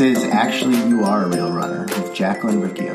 [0.00, 2.94] This is Actually You Are a Real Runner with Jacqueline Riccio.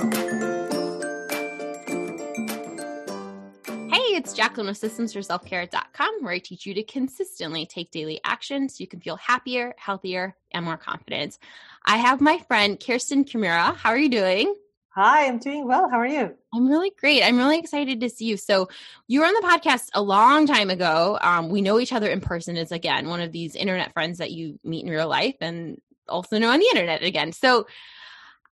[3.91, 8.77] Hey, it's Jacqueline with systemsforselfcare.com where I teach you to consistently take daily action so
[8.79, 11.37] you can feel happier, healthier, and more confident.
[11.85, 13.75] I have my friend Kirsten Kimura.
[13.75, 14.55] How are you doing?
[14.95, 15.87] Hi, I'm doing well.
[15.87, 16.33] How are you?
[16.55, 17.21] I'm really great.
[17.21, 18.35] I'm really excited to see you.
[18.35, 18.67] So,
[19.07, 21.19] you were on the podcast a long time ago.
[21.21, 24.31] Um, we know each other in person is again one of these internet friends that
[24.31, 27.31] you meet in real life and also know on the internet again.
[27.31, 27.67] So,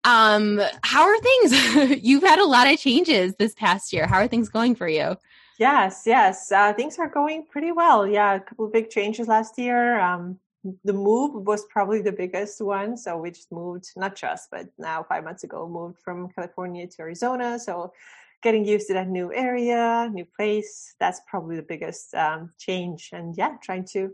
[0.03, 2.01] um, how are things?
[2.03, 4.05] You've had a lot of changes this past year.
[4.05, 5.15] How are things going for you?
[5.59, 6.51] Yes, yes.
[6.51, 8.07] Uh, things are going pretty well.
[8.07, 9.99] Yeah, a couple of big changes last year.
[9.99, 10.39] Um,
[10.83, 12.97] the move was probably the biggest one.
[12.97, 17.01] So we just moved, not just, but now five months ago, moved from California to
[17.01, 17.59] Arizona.
[17.59, 17.93] So
[18.41, 23.09] getting used to that new area, new place, that's probably the biggest um, change.
[23.13, 24.11] And yeah, trying to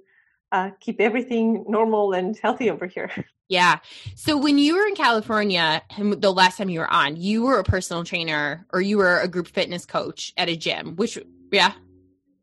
[0.51, 3.11] uh, keep everything normal and healthy over here.
[3.49, 3.79] Yeah.
[4.15, 7.63] So when you were in California, the last time you were on, you were a
[7.63, 11.17] personal trainer or you were a group fitness coach at a gym, which,
[11.51, 11.73] yeah,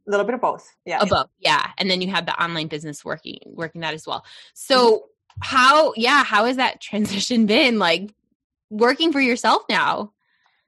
[0.07, 0.75] a little bit of both.
[0.85, 0.99] Yeah.
[1.01, 1.71] Above yeah.
[1.79, 4.25] And then you had the online business working working that as well.
[4.55, 5.05] So mm-hmm.
[5.41, 7.79] how yeah how has that transition been?
[7.79, 8.13] Like
[8.71, 10.13] working for yourself now.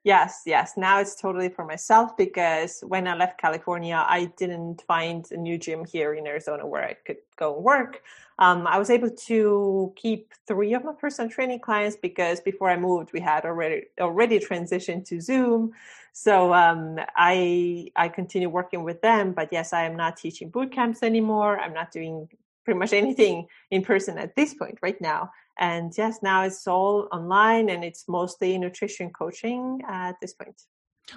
[0.04, 0.72] Yes yes.
[0.76, 5.58] Now it's totally for myself because when i left california i didn't find a new
[5.58, 8.02] gym here in arizona where i could go and work
[8.38, 12.76] um, I was able to keep three of my personal training clients because before I
[12.76, 15.72] moved, we had already already transitioned to Zoom.
[16.12, 20.70] So um, I I continue working with them, but yes, I am not teaching boot
[20.70, 21.58] camps anymore.
[21.58, 22.28] I'm not doing
[22.64, 25.30] pretty much anything in person at this point right now.
[25.58, 30.62] And yes, now it's all online and it's mostly nutrition coaching at this point.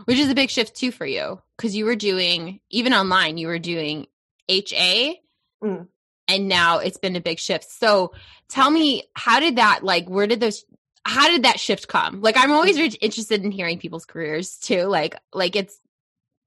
[0.06, 3.46] Which is a big shift too for you because you were doing even online, you
[3.46, 4.08] were doing
[4.50, 5.22] HA.
[5.64, 5.88] Mm
[6.32, 7.70] and now it's been a big shift.
[7.70, 8.14] So
[8.48, 10.10] tell me, how did that like?
[10.10, 10.66] Where did those?
[11.06, 12.22] How did that shift come?
[12.22, 12.96] Like, I'm always mm-hmm.
[13.02, 14.84] interested in hearing people's careers too.
[14.84, 15.80] Like, like it's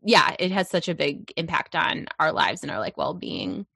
[0.03, 3.67] yeah, it has such a big impact on our lives and our like well being.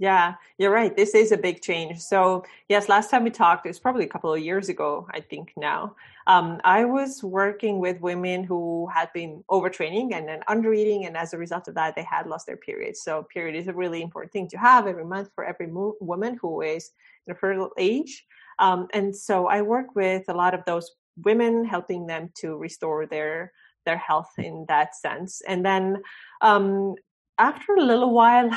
[0.00, 0.96] Yeah, you're right.
[0.96, 2.00] This is a big change.
[2.00, 5.20] So, yes, last time we talked, it was probably a couple of years ago, I
[5.20, 5.94] think now.
[6.26, 11.34] Um, I was working with women who had been overtraining and then undereating, and as
[11.34, 12.96] a result of that, they had lost their period.
[12.96, 16.38] So, period is a really important thing to have every month for every mo- woman
[16.40, 16.92] who is
[17.26, 18.24] in a fertile age.
[18.58, 20.90] Um, and so, I work with a lot of those
[21.24, 23.52] women, helping them to restore their
[23.84, 25.42] their health in that sense.
[25.46, 26.02] And then
[26.40, 26.94] um,
[27.38, 28.50] after a little while,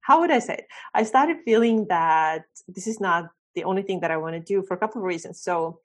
[0.00, 0.66] how would I say it?
[0.94, 4.62] I started feeling that this is not the only thing that I want to do
[4.62, 5.40] for a couple of reasons.
[5.40, 5.80] So,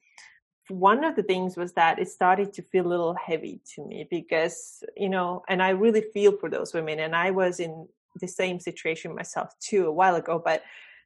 [0.69, 4.07] one of the things was that it started to feel a little heavy to me
[4.09, 6.99] because, you know, and I really feel for those women.
[6.99, 7.87] And I was in
[8.19, 10.63] the same situation myself too a while ago, but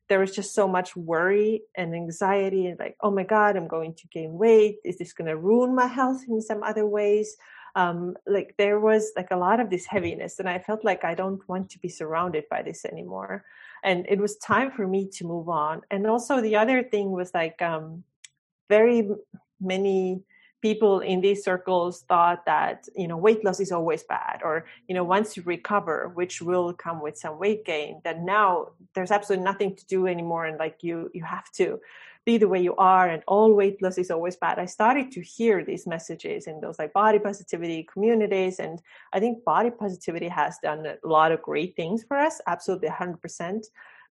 [0.07, 3.93] there was just so much worry and anxiety and like, oh my God, I'm going
[3.95, 4.77] to gain weight.
[4.83, 7.37] Is this going to ruin my health in some other ways?
[7.75, 11.13] Um, like there was like a lot of this heaviness and i felt like i
[11.13, 13.45] don't want to be surrounded by this anymore.
[13.83, 15.81] And it was time for me to move on.
[15.89, 18.03] And also the other thing was like um,
[18.69, 19.09] very
[19.61, 20.21] many
[20.61, 24.95] people in these circles thought that you know weight loss is always bad or you
[24.95, 29.45] know once you recover which will come with some weight gain that now there's absolutely
[29.45, 31.79] nothing to do anymore and like you you have to
[32.29, 34.59] be the way you are and all weight loss is always bad.
[34.59, 38.81] I started to hear these messages in those like body positivity communities and
[39.13, 43.65] i think body positivity has done a lot of great things for us absolutely 100%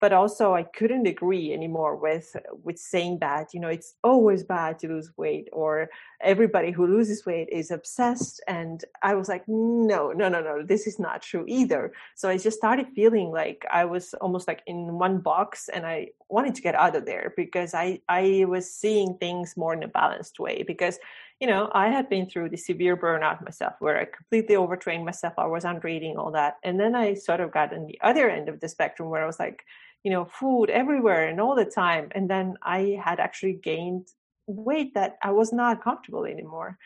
[0.04, 4.78] but also I couldn't agree anymore with with saying that you know it's always bad
[4.80, 10.12] to lose weight or everybody who loses weight is obsessed and I was like no
[10.12, 13.86] no no no this is not true either so I just started feeling like I
[13.86, 17.74] was almost like in one box and I wanted to get out of there because
[17.74, 21.00] I I was seeing things more in a balanced way because
[21.40, 25.34] you know, I had been through the severe burnout myself where I completely overtrained myself.
[25.38, 26.56] I was under all that.
[26.64, 29.26] And then I sort of got on the other end of the spectrum where I
[29.26, 29.66] was like,
[30.04, 32.10] you know, food everywhere and all the time.
[32.14, 34.08] And then I had actually gained
[34.48, 36.78] weight that I was not comfortable anymore.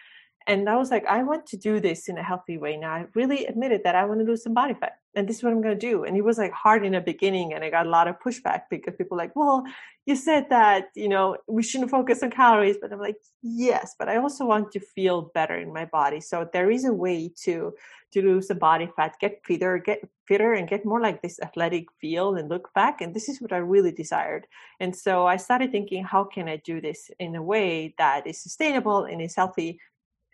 [0.48, 2.78] And I was like, I want to do this in a healthy way.
[2.78, 5.44] Now I really admitted that I want to lose some body fat and this is
[5.44, 6.04] what I'm going to do.
[6.04, 8.62] And it was like hard in the beginning and I got a lot of pushback
[8.70, 9.64] because people like, well,
[10.06, 12.78] you said that, you know, we shouldn't focus on calories.
[12.80, 16.22] But I'm like, yes, but I also want to feel better in my body.
[16.22, 17.74] So there is a way to,
[18.14, 21.88] to lose the body fat, get fitter, get fitter and get more like this athletic
[22.00, 23.02] feel and look back.
[23.02, 24.46] And this is what I really desired.
[24.80, 28.38] And so I started thinking, how can I do this in a way that is
[28.40, 29.80] sustainable and is healthy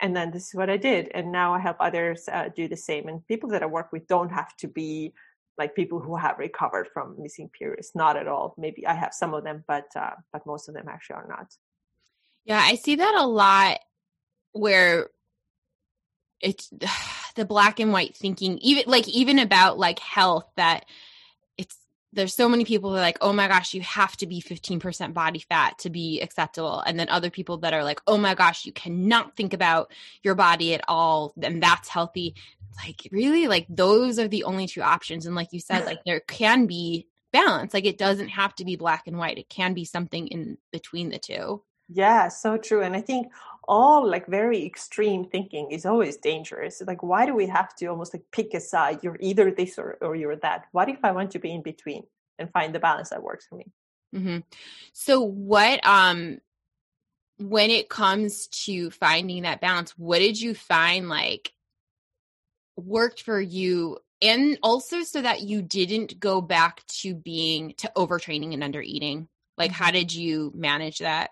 [0.04, 1.10] and then this is what I did.
[1.14, 3.08] And now I help others uh, do the same.
[3.08, 5.14] And people that I work with don't have to be
[5.58, 7.94] like people who have recovered from missing periods.
[7.96, 8.54] Not at all.
[8.58, 11.56] Maybe I have some of them, but uh, but most of them actually are not.
[12.44, 13.80] Yeah, I see that a lot
[14.52, 15.08] where
[16.42, 16.70] it's
[17.36, 20.86] the black and white thinking even like even about like health that
[22.14, 25.14] there's so many people who are like oh my gosh you have to be 15%
[25.14, 26.80] body fat to be acceptable.
[26.82, 30.36] And then other people that are like oh my gosh you cannot think about your
[30.36, 32.36] body at all and that's healthy.
[32.78, 33.48] Like really?
[33.48, 35.26] Like those are the only two options.
[35.26, 37.74] And like you said like there can be balance.
[37.74, 39.38] Like it doesn't have to be black and white.
[39.38, 41.64] It can be something in between the two.
[41.90, 42.82] Yeah so true.
[42.82, 43.28] And i think
[43.68, 46.82] all like very extreme thinking is always dangerous.
[46.86, 49.00] Like why do we have to almost like pick a side?
[49.02, 50.66] You're either this or, or you're that.
[50.72, 52.04] What if i want to be in between
[52.40, 53.66] and find the balance that works for me?
[54.14, 54.40] Mm-hmm.
[54.94, 56.38] so what um
[57.40, 61.52] when it comes to finding that balance what did you find like
[62.76, 68.54] worked for you and also so that you didn't go back to being to overtraining
[68.54, 69.28] and under eating?
[69.58, 69.96] Like how mm-hmm.
[69.96, 71.32] did you manage that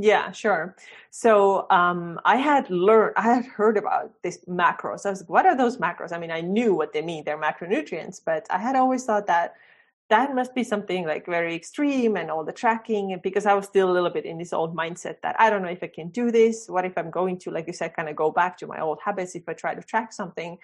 [0.00, 0.76] yeah sure.
[1.10, 5.06] So um, i had learned i had heard about these macros.
[5.06, 6.12] I was like what are those macros?
[6.12, 7.24] I mean i knew what they mean.
[7.24, 9.54] They're macronutrients but i had always thought that
[10.08, 13.66] that must be something like very extreme and all the tracking and because i was
[13.66, 16.08] still a little bit in this old mindset that i don't know if i can
[16.08, 16.68] do this.
[16.68, 18.98] What if i'm going to like you said kind of go back to my old
[19.04, 20.58] habits if i try to track something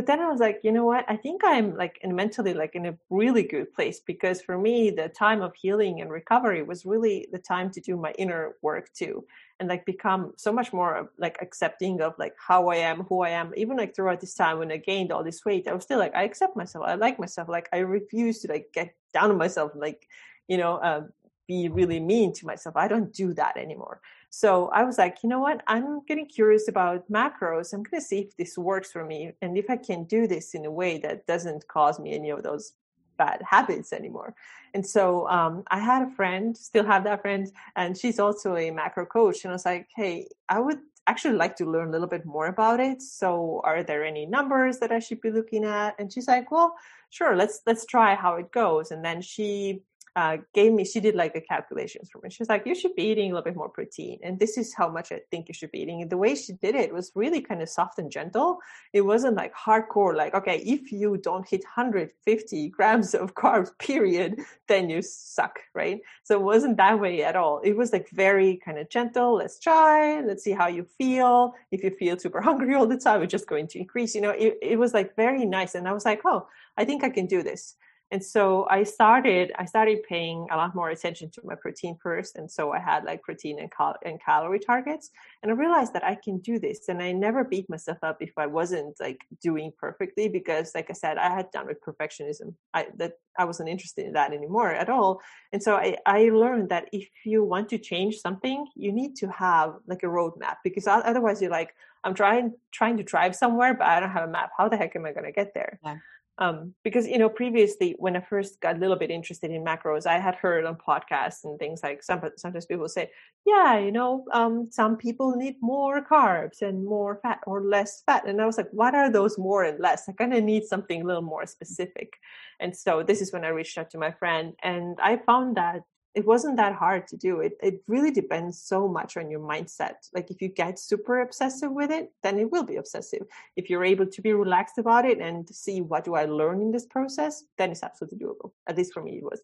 [0.00, 1.04] but then i was like you know what?
[1.08, 5.10] I think i'm like mentally like in a really good place because for me the
[5.10, 9.26] time of healing and recovery was really the time to do my inner work too
[9.58, 13.28] and like become so much more like accepting of like how i am who i
[13.28, 13.52] am.
[13.58, 16.14] Even like throughout this time when i gained all this weight i was still like
[16.14, 19.70] i accept myself i like myself like i refuse to like get down on myself
[19.74, 20.08] like
[20.48, 21.02] you know uh,
[21.46, 22.76] be really mean to myself.
[22.76, 24.00] I don't do that anymore
[24.30, 25.62] so I was like, you know what?
[25.66, 27.72] I'm getting curious about macros.
[27.72, 30.54] I'm going to see if this works for me and if I can do this
[30.54, 32.74] in a way that doesn't cause me any of those
[33.18, 34.34] bad habits anymore.
[34.72, 38.70] And so um, I had a friend, still have that friend, and she's also a
[38.70, 39.44] macro coach.
[39.44, 40.78] And I was like, hey, I would
[41.08, 43.02] actually like to learn a little bit more about it.
[43.02, 45.96] So are there any numbers that I should be looking at?
[45.98, 46.76] And she's like, well,
[47.10, 48.92] sure, let's let's try how it goes.
[48.92, 49.82] And then she
[50.16, 52.30] uh, gave me, she did like the calculations for me.
[52.30, 54.18] She's like, you should be eating a little bit more protein.
[54.22, 56.02] And this is how much I think you should be eating.
[56.02, 58.58] And the way she did it was really kind of soft and gentle.
[58.92, 64.40] It wasn't like hardcore, like, okay, if you don't hit 150 grams of carbs, period,
[64.68, 66.00] then you suck, right?
[66.24, 67.60] So it wasn't that way at all.
[67.60, 69.36] It was like very kind of gentle.
[69.36, 71.54] Let's try, let's see how you feel.
[71.70, 74.14] If you feel super hungry all the time, we're just going to increase.
[74.14, 75.74] You know, it, it was like very nice.
[75.74, 77.76] And I was like, oh, I think I can do this
[78.12, 82.36] and so i started i started paying a lot more attention to my protein first.
[82.36, 85.10] And so i had like protein and, cal- and calorie targets.
[85.42, 86.88] And i realized that i can do this.
[86.88, 90.92] And i never beat myself up if i wasn't like doing perfectly because like i
[90.92, 92.54] said i had done with perfectionism.
[92.74, 95.20] I that i wasn't interested in that anymore at all.
[95.52, 99.28] And so i i learned that if you want to change something you need to
[99.28, 101.74] have like a roadmap because otherwise you're like
[102.04, 104.50] i'm trying trying to drive somewhere but i don't have a map.
[104.56, 105.78] How the heck am i going to get there?
[105.84, 105.96] Yeah.
[106.40, 110.06] Um, because you know previously when i first got a little bit interested in macros
[110.06, 113.10] i had heard on podcasts and things like some, sometimes people say
[113.44, 118.26] yeah you know um, some people need more carbs and more fat or less fat.
[118.26, 120.08] And i was like what are those more and less?
[120.08, 122.14] I kind of need something a little more specific.
[122.58, 125.82] And so this is when i reached out to my friend and i found that
[126.14, 129.94] it wasn't that hard to do it it really depends so much on your mindset
[130.14, 133.22] like if you get super obsessive with it then it will be obsessive
[133.56, 136.72] if you're able to be relaxed about it and see what do i learn in
[136.72, 139.40] this process then it's absolutely doable at least for me it was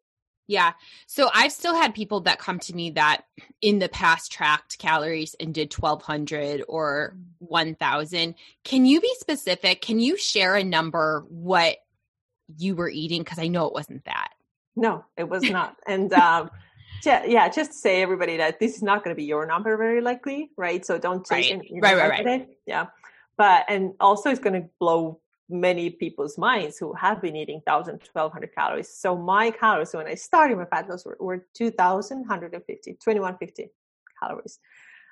[0.49, 0.73] yeah.
[1.07, 3.23] So I've still had people that come to me that
[3.63, 7.23] in the past tracked calories and did 1200 or mm.
[7.39, 8.35] 1000.
[8.65, 9.81] Can you be specific?
[9.81, 11.79] Can you share a number what
[12.57, 13.23] you were eating?
[13.23, 14.29] Because I know it wasn't that.
[14.77, 15.77] No, it was not.
[15.87, 16.51] and um,
[17.05, 19.77] yeah, yeah, just to say everybody that this is not going to be your number
[19.77, 20.85] very likely, right?
[20.85, 21.63] So don't take right.
[21.65, 21.83] it.
[21.83, 22.49] Right, right, right.
[22.67, 22.87] Yeah.
[23.39, 28.01] But, and also it's going to blow many people's minds who have been eating 1,000,
[28.13, 28.89] 1,200 calories.
[28.93, 33.71] So my calories when I started my fat loss were, were 2,150, 2,150
[34.21, 34.59] calories,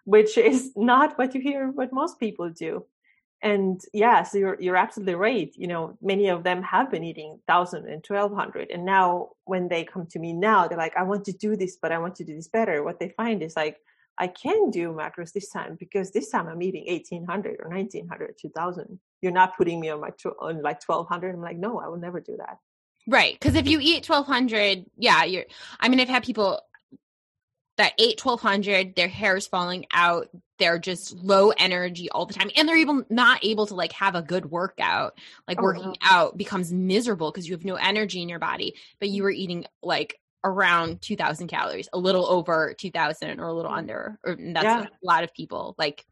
[0.04, 2.84] which is not what you hear what most people do
[3.44, 5.54] and yes you're you're absolutely right.
[5.54, 9.84] You know many of them have been eating 1000 and 1200 and now when they
[9.84, 12.24] come to me now they're like i want to do this but i want to
[12.24, 12.82] do this better.
[12.82, 13.76] What they find is like
[14.18, 18.98] i can do macros this time because this time i'm eating 1800 or 1900 2000
[19.20, 20.10] you're not putting me on my
[20.40, 22.58] on like 1200 i'm like no i will never do that.
[23.06, 25.44] Right because if you eat 1200 yeah you're
[25.78, 26.60] i mean i've had people
[27.76, 32.50] that ate 1200 their hair is falling out they're just low energy all the time
[32.56, 35.18] and they're even not able to like have a good workout
[35.48, 39.08] like oh, working out becomes miserable because you have no energy in your body but
[39.08, 44.18] you were eating like around 2000 calories, a little over 2000 or a little under.
[44.22, 44.82] Or that's yeah.
[44.82, 45.74] a lot of people.
[45.78, 46.04] Like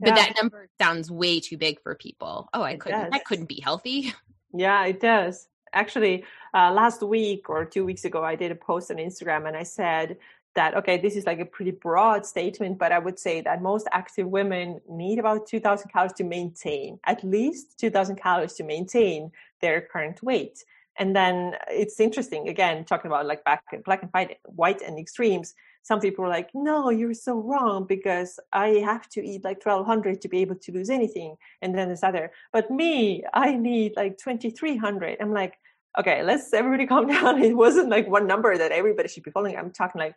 [0.00, 0.14] but yeah.
[0.14, 2.48] that number sounds way too big for people.
[2.54, 3.00] Oh, I it couldn't.
[3.00, 3.10] Does.
[3.10, 4.14] That couldn't be healthy.
[4.54, 5.46] Yeah, it does.
[5.74, 9.54] Actually, uh, last week or two weeks ago, I did a post on Instagram and
[9.54, 10.16] I said
[10.54, 13.86] that okay, this is like a pretty broad statement, but I would say that most
[13.92, 19.80] active women need about 2,000 calories to maintain, at least 2,000 calories to maintain their
[19.80, 20.64] current weight.
[20.98, 25.54] And then it's interesting again talking about like black black and white, white and extremes
[25.88, 30.20] some people are like, no, you're so wrong because I have to eat like 1200
[30.20, 31.36] to be able to lose anything.
[31.62, 35.16] And then there's other, but me, I need like 2300.
[35.18, 35.54] I'm like,
[35.98, 37.42] okay, let's everybody calm down.
[37.42, 39.56] It wasn't like one number that everybody should be following.
[39.56, 40.14] I'm talking like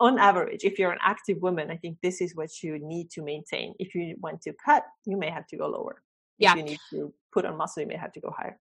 [0.00, 3.22] on average, if you're an active woman, I think this is what you need to
[3.22, 3.74] maintain.
[3.78, 6.02] If you want to cut, you may have to go lower.
[6.38, 6.52] Yeah.
[6.52, 8.58] If you need to put on muscle, you may have to go higher.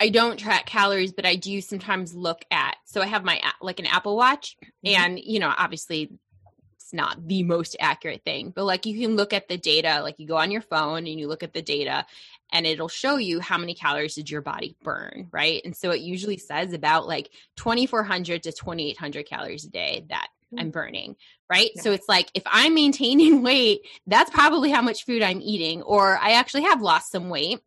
[0.00, 2.76] I don't track calories, but I do sometimes look at.
[2.86, 5.02] So I have my like an Apple Watch, mm-hmm.
[5.02, 6.12] and you know, obviously,
[6.76, 10.00] it's not the most accurate thing, but like you can look at the data.
[10.02, 12.06] Like you go on your phone and you look at the data,
[12.52, 15.62] and it'll show you how many calories did your body burn, right?
[15.64, 19.64] And so it usually says about like twenty four hundred to twenty eight hundred calories
[19.64, 20.28] a day that.
[20.58, 20.70] I'm mm-hmm.
[20.70, 21.16] burning,
[21.50, 21.70] right?
[21.74, 21.82] Yeah.
[21.82, 26.18] So it's like if I'm maintaining weight, that's probably how much food I'm eating, or
[26.18, 27.60] I actually have lost some weight.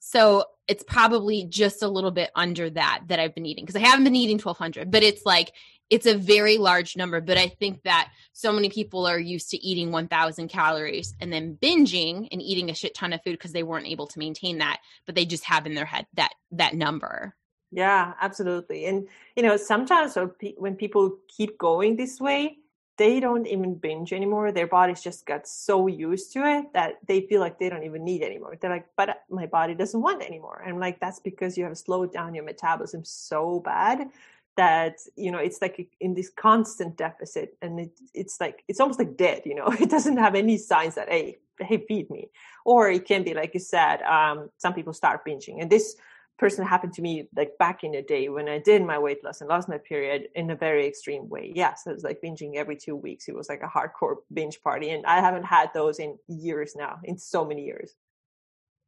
[0.00, 3.86] So it's probably just a little bit under that that I've been eating because I
[3.86, 5.52] haven't been eating 1200, but it's like
[5.90, 7.20] it's a very large number.
[7.20, 11.58] But I think that so many people are used to eating 1000 calories and then
[11.60, 14.80] binging and eating a shit ton of food because they weren't able to maintain that,
[15.04, 17.34] but they just have in their head that that number.
[17.72, 18.84] Yeah, absolutely.
[18.86, 20.16] And you know, sometimes
[20.58, 22.58] when people keep going this way,
[22.98, 24.52] they don't even binge anymore.
[24.52, 28.04] Their bodies just got so used to it that they feel like they don't even
[28.04, 28.56] need anymore.
[28.60, 30.60] They're like, but my body doesn't want anymore.
[30.62, 34.10] And I'm like, that's because you have slowed down your metabolism so bad
[34.56, 38.98] that you know it's like in this constant deficit and it, it's like it's almost
[38.98, 42.28] like dead you know it doesn't have any signs that hey hey feed me
[42.66, 45.96] or it can be like you said um, some people start binging and this
[46.42, 49.40] person happened to me like back in the day when I did my weight loss
[49.40, 51.52] and lost my period in a very extreme way.
[51.54, 53.28] Yes, it was like binging every two weeks.
[53.28, 54.90] It was like a hardcore binge party.
[54.90, 57.92] And I haven't had those in years now, in so many years.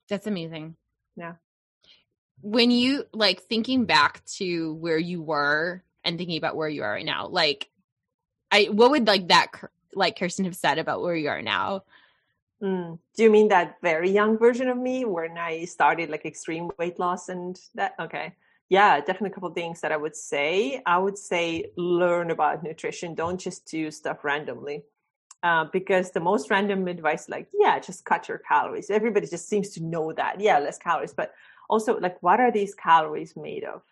[0.08, 0.74] That's amazing.
[1.14, 1.34] Yeah.
[2.40, 6.94] When you like thinking back to where you were and thinking about where you are
[6.94, 7.70] right now, like
[8.50, 9.52] I what would like that
[9.94, 11.84] like Kirsten have said about where you are now?
[12.62, 12.98] Mm.
[13.16, 16.98] Do you mean that very young version of me when I started like extreme weight
[16.98, 17.94] loss and that?
[18.00, 18.34] Okay.
[18.70, 20.82] Yeah, definitely a couple things that I would say.
[20.86, 23.14] I would say learn about nutrition.
[23.14, 24.84] Don't just do stuff randomly.
[25.42, 28.88] Uh, because the most random advice, like, yeah, just cut your calories.
[28.88, 30.40] Everybody just seems to know that.
[30.40, 31.12] Yeah, less calories.
[31.12, 31.34] But
[31.68, 33.82] also, like, what are these calories made of?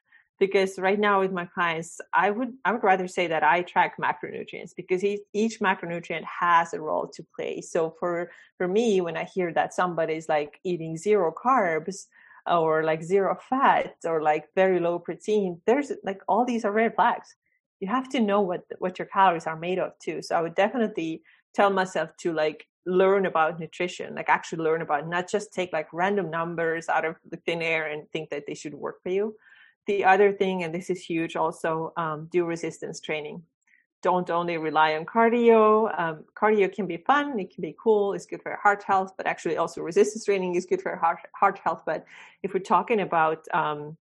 [0.43, 3.93] Because right now with my clients i would i would rather say that i track
[4.07, 7.61] macronutrients because each, macronutrient has a role to play.
[7.61, 8.13] So for
[8.59, 12.07] for me when i hear that somebody's like eating zero carbs
[12.59, 16.97] or like zero fat or like very low protein there's like all these are red
[16.97, 17.29] flags.
[17.79, 20.23] You have to know what what your calories are made of too.
[20.23, 21.23] So i would definitely
[21.55, 25.73] tell myself to like learn about nutrition like actually learn about it, not just take
[25.73, 29.13] like random numbers out of the thin air and think that they should work for
[29.19, 29.37] you
[29.87, 33.43] the other thing, and this is huge also, um, do resistance training.
[34.03, 35.93] Don't only rely on cardio.
[35.99, 39.27] Um, cardio can be fun, it can be cool, it's good for heart health, but
[39.27, 41.83] actually also resistance training is good for heart, heart health.
[41.87, 42.05] But
[42.43, 43.97] if we're talking about um,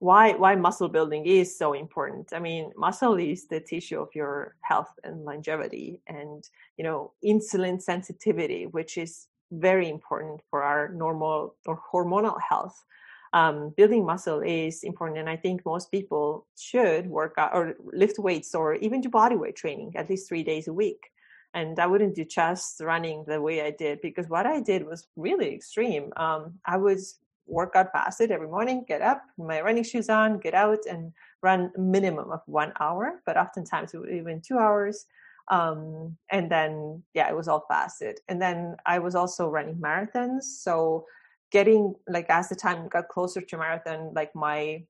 [0.00, 2.32] why why muscle building is so important.
[2.32, 6.42] I mean, muscle is the tissue of your health and longevity, and
[6.78, 12.82] you know, insulin sensitivity, which is very important for our normal or hormonal health
[13.32, 15.18] um, building muscle is important.
[15.18, 19.36] And I think most people should work out or lift weights or even do body
[19.36, 21.10] weight training at least three days a week.
[21.54, 25.06] And I wouldn't do just running the way I did because what I did was
[25.16, 26.12] really extreme.
[26.16, 30.54] Um, I was work out fasted every morning, get up, my running shoes on, get
[30.54, 35.06] out and run a minimum of one hour, but oftentimes would even two hours.
[35.48, 38.20] Um, and then, yeah, it was all fasted.
[38.28, 40.44] And then I was also running marathons.
[40.44, 41.06] So
[41.50, 44.84] getting like as the time got closer to marathon, like my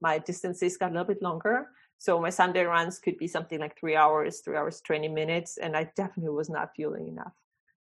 [0.00, 1.68] my distances got a little bit longer.
[1.98, 5.58] So my Sunday runs could be something like three hours, three hours, 20 minutes.
[5.58, 7.34] And I definitely was not fueling enough.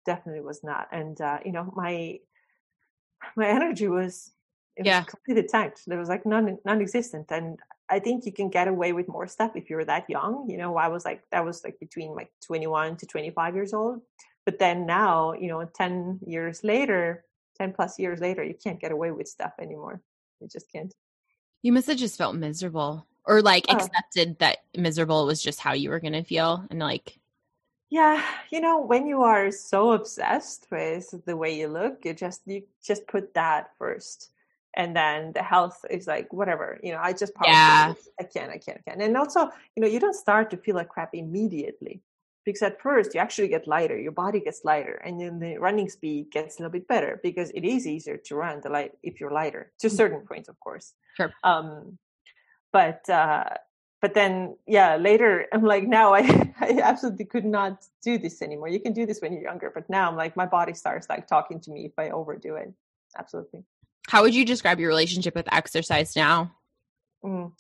[0.08, 0.88] Definitely was not.
[0.92, 2.20] And, uh, you know, my,
[3.36, 4.32] my energy was,
[4.76, 5.00] yeah.
[5.00, 5.82] Was completely tanked.
[5.88, 7.32] There was like non, non-existent.
[7.32, 7.58] And
[7.90, 10.48] I think you can get away with more stuff if you're that young.
[10.50, 14.02] You know, I was like, that was like between like 21 to 25 years old.
[14.46, 17.24] But then now, you know, 10 years later,
[17.58, 20.02] 10 plus years later, you can't get away with stuff anymore.
[20.40, 20.94] You just can't.
[21.62, 23.76] You must have just felt miserable or like oh.
[23.76, 27.20] accepted that miserable was just how you were going to feel and like
[27.90, 32.42] yeah you know when you are so obsessed with the way you look you just
[32.46, 34.32] you just put that first
[34.74, 37.94] and then the health is like whatever you know i just yeah.
[38.20, 40.76] i can i can i can and also you know you don't start to feel
[40.76, 42.02] like crap immediately
[42.48, 45.89] because at first you actually get lighter your body gets lighter and then the running
[45.89, 49.20] speed gets a little bit better because it is easier to run the light if
[49.20, 49.98] you're lighter to a mm-hmm.
[49.98, 50.94] certain point of course.
[51.18, 51.32] Sure.
[51.44, 51.98] Um
[52.72, 53.50] but uh
[54.01, 56.22] but then yeah later i'm like now i
[56.62, 58.70] i absolutely could not do this anymore.
[58.70, 61.27] You can do this when you're younger but now i'm like my body starts like
[61.27, 62.74] talking to me if i overdo it.
[63.18, 63.66] Absolutely.
[64.08, 66.54] How would you describe your relationship with exercise now?
[67.25, 67.51] Mm.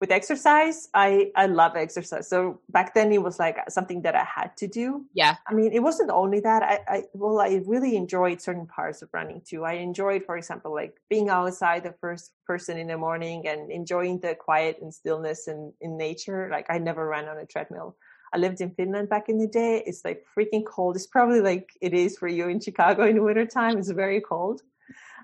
[0.00, 2.28] With exercise i i love exercise.
[2.28, 5.04] So back then it was like something that i had to do.
[5.14, 5.36] Yeah.
[5.46, 6.62] I mean it wasn't only that.
[6.62, 9.64] I, I well i really enjoyed certain parts of running too.
[9.64, 14.20] I enjoyed for example like being outside the first person in the morning and enjoying
[14.20, 16.48] the quiet and stillness in, in nature.
[16.50, 17.96] Like i never ran on a treadmill.
[18.34, 19.82] I lived in Finland back in the day.
[19.86, 20.96] It's like freaking cold.
[20.96, 23.78] It's probably like it is for you in Chicago in the wintertime.
[23.78, 24.62] It's very cold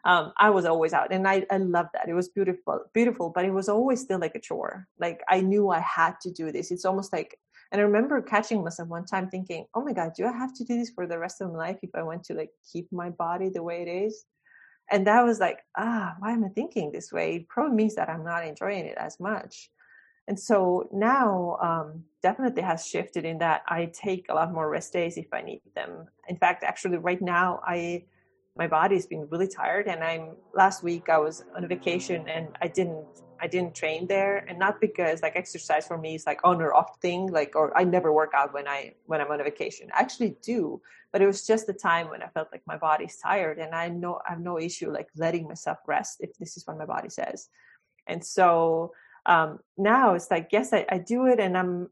[0.05, 2.09] um, I was always out and I, I loved that.
[2.09, 4.89] It was beautiful, beautiful, but it was always still like a chore.
[4.99, 6.71] Like I knew I had to do this.
[6.71, 7.39] It's almost like,
[7.71, 10.65] and I remember catching myself one time thinking, oh my God, do I have to
[10.65, 13.11] do this for the rest of my life if I want to like keep my
[13.11, 14.25] body the way it is?
[14.91, 17.37] And that was like, ah, why am I thinking this way?
[17.37, 19.71] It probably means that I'm not enjoying it as much.
[20.29, 24.93] And so now um, definitely has shifted in that I take a lot more rest
[24.93, 26.07] days if I need them.
[26.29, 28.05] In fact, actually, right now, I
[28.57, 32.69] my body's been really tired and i'm last week i was on vacation and i
[32.69, 33.05] didn't
[33.41, 36.75] i didn't train there and not because like exercise for me is like on or
[36.75, 39.89] off thing like or i never work out when i when i'm on a vacation.
[39.95, 40.81] I actually do
[41.13, 43.89] but it was just the time when i felt like my body's tired and i
[43.89, 47.09] know i have no issue like letting myself rest if this is what my body
[47.09, 47.49] says.
[48.07, 48.93] And so
[49.25, 51.89] um now it's like yes i, I do it and i'm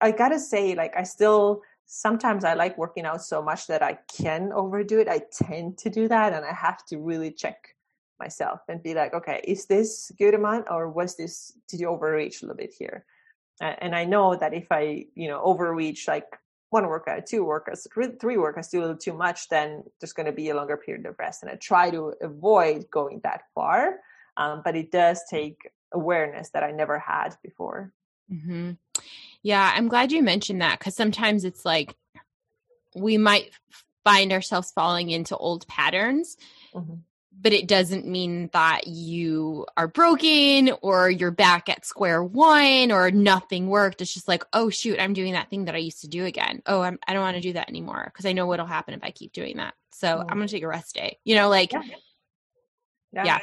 [0.00, 3.98] i gotta say like i still sometimes I like working out so much that I
[4.16, 5.08] can overdo it.
[5.08, 7.74] I tend to do that, and I have to really check
[8.18, 12.42] myself and be like, okay, is this good amount, or was this did you overreach
[12.42, 13.04] a little bit here?
[13.60, 16.26] And I know that if I, you know, overreach like
[16.70, 17.86] one workout, two workouts,
[18.18, 21.06] three workouts, do a little too much, then there's going to be a longer period
[21.06, 21.42] of rest.
[21.42, 24.00] And I try to avoid going that far,
[24.36, 27.92] um, but it does take awareness that I never had before.
[28.32, 28.72] Mm-hmm.
[29.42, 31.96] Yeah, I'm glad you mentioned that because sometimes it's like
[32.94, 33.50] we might
[34.04, 36.36] find ourselves falling into old patterns,
[36.74, 36.94] mm-hmm.
[37.40, 43.10] but it doesn't mean that you are broken or you're back at square one or
[43.10, 44.00] nothing worked.
[44.00, 46.62] It's just like, oh, shoot, I'm doing that thing that I used to do again.
[46.66, 48.94] Oh, I'm, I do not want to do that anymore because I know what'll happen
[48.94, 49.74] if I keep doing that.
[49.90, 50.30] So mm-hmm.
[50.30, 51.18] I'm going to take a rest day.
[51.24, 51.82] You know, like, yeah.
[53.12, 53.24] yeah.
[53.24, 53.38] yeah.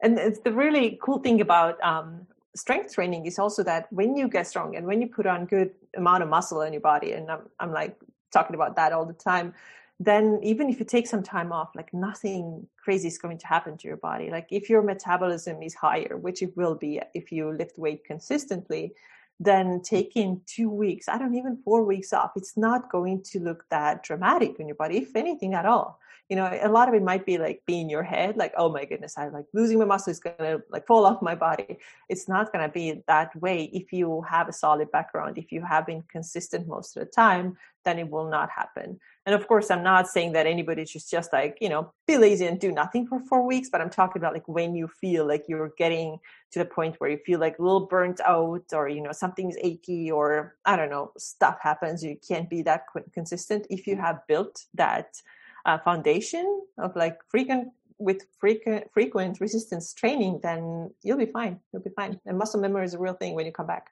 [0.00, 4.28] And it's the really cool thing about um, strength training is also that when you
[4.28, 7.30] get strong and when you put on good amount of muscle in your body and
[7.30, 7.96] I'm, I'm like
[8.32, 9.54] talking about that all the time
[10.00, 13.76] then even if you take some time off like nothing crazy is going to happen
[13.76, 14.28] to your body.
[14.28, 18.92] Like if your metabolism is higher which it will be if you lift weight consistently
[19.40, 22.32] then taking two weeks i don't even four weeks off.
[22.36, 26.00] It's not going to look that dramatic in your body if anything at all.
[26.28, 28.70] You know a lot of it might be like be in your head like oh
[28.72, 31.78] my goodness i'm like losing my muscle is gonna like fall off my body.
[32.08, 33.64] It's not gonna be that way.
[33.64, 37.56] If you have a solid background if you have been consistent most of the time
[37.84, 41.32] then it will not happen and of course i'm not saying that anybody should just
[41.32, 44.32] like you know be lazy and do nothing for four weeks but i'm talking about
[44.32, 46.18] like when you feel like you're getting
[46.50, 49.56] to the point where you feel like a little burnt out or you know something's
[49.62, 54.20] achy or i don't know stuff happens you can't be that consistent if you have
[54.28, 55.20] built that
[55.66, 61.60] uh, foundation of like frequent with frequent frequent resistance training, then you'll be fine.
[61.72, 62.20] You'll be fine.
[62.26, 63.90] And muscle memory is a real thing when you come back.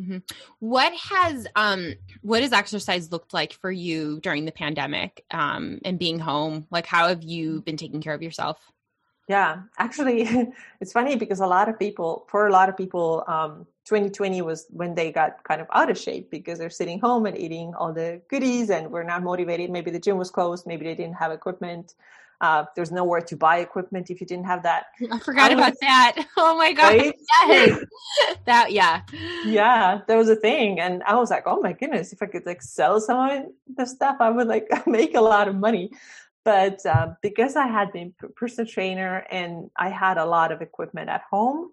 [0.00, 0.18] Mm-hmm.
[0.60, 5.98] What has um what has exercise looked like for you during the pandemic um and
[5.98, 6.66] being home?
[6.70, 8.58] Like how have you been taking care of yourself?
[9.28, 10.22] Yeah, actually,
[10.80, 14.66] it's funny because a lot of people, for a lot of people, um, 2020 was
[14.70, 17.92] when they got kind of out of shape because they're sitting home and eating all
[17.92, 19.70] the goodies and were not motivated.
[19.70, 20.66] Maybe the gym was closed.
[20.66, 21.94] Maybe they didn't have equipment.
[22.42, 24.86] Uh, there's nowhere to buy equipment if you didn't have that.
[25.12, 26.26] I forgot about that.
[26.36, 26.96] Oh my god!
[26.96, 27.14] Right?
[27.46, 27.84] Yes.
[28.46, 29.02] that yeah,
[29.44, 32.44] yeah, that was a thing, and I was like, oh my goodness, if I could
[32.44, 33.44] like sell some of
[33.76, 35.90] the stuff, I would like make a lot of money.
[36.44, 41.08] But uh, because I had been personal trainer and I had a lot of equipment
[41.08, 41.70] at home,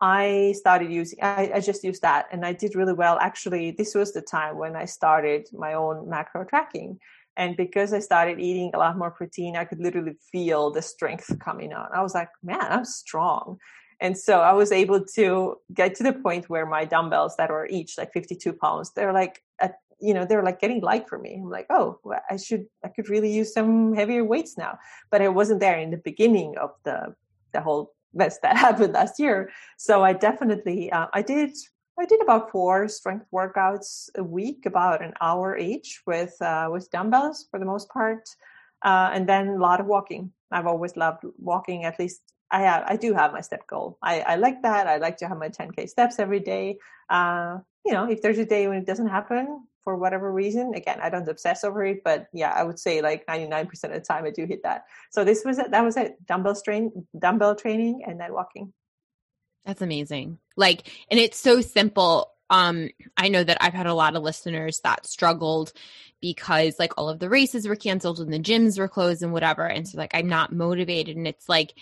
[0.00, 3.18] I started using, I, I, just used that and I did really well.
[3.20, 6.98] Actually, this was the time when I started my own macro tracking.
[7.36, 11.38] And because I started eating a lot more protein, I could literally feel the strength
[11.38, 11.88] coming on.
[11.94, 13.58] I was like, man, I'm strong.
[14.00, 17.66] And so I was able to get to the point where my dumbbells that were
[17.70, 21.36] each like 52 pounds, they're like, at, you know, they're like getting light for me.
[21.36, 24.76] I'm like, oh, well, I should, I could really use some heavier weights now.
[25.10, 27.14] But I wasn't there in the beginning of the,
[27.52, 29.50] the whole mess that happened last year.
[29.78, 31.56] So I definitely, uh, I did
[31.98, 36.90] I did about four strength workouts a week, about an hour each, with uh, with
[36.90, 38.28] dumbbells for the most part,
[38.82, 40.32] uh, and then a lot of walking.
[40.50, 41.84] I've always loved walking.
[41.84, 43.98] At least I have, I do have my step goal.
[44.02, 44.86] I, I like that.
[44.86, 46.78] I like to have my 10k steps every day.
[47.08, 50.98] Uh, you know, if there's a day when it doesn't happen for whatever reason, again,
[51.02, 54.24] I don't obsess over it, but yeah, I would say like 99% of the time
[54.24, 54.84] I do hit that.
[55.10, 55.70] So this was it.
[55.70, 56.24] That was it.
[56.26, 58.72] Dumbbell strain, dumbbell training, and then walking.
[59.64, 60.38] That's amazing.
[60.56, 62.32] Like, and it's so simple.
[62.50, 65.72] Um, I know that I've had a lot of listeners that struggled
[66.20, 69.66] because like all of the races were canceled and the gyms were closed and whatever.
[69.66, 71.16] And so like I'm not motivated.
[71.16, 71.74] And it's like,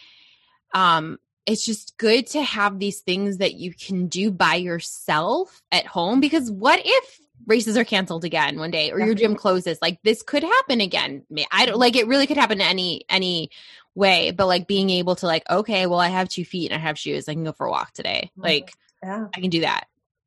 [0.72, 5.86] um, it's just good to have these things that you can do by yourself at
[5.86, 9.98] home because what if races are canceled again one day or your gym closes like
[10.02, 13.50] this could happen again i don't like it really could happen to any any
[13.94, 16.82] way but like being able to like okay well i have two feet and i
[16.82, 18.30] have shoes i can go for a walk today.
[18.32, 18.42] Mm-hmm.
[18.42, 18.72] like
[19.02, 19.26] yeah.
[19.34, 19.86] I can do that.